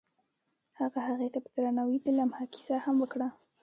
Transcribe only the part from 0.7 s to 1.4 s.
هغه هغې ته